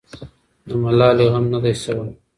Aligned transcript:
د 0.67 0.69
ملالۍ 0.81 1.27
غم 1.33 1.45
نه 1.53 1.59
دی 1.63 1.73
سوی. 1.83 2.09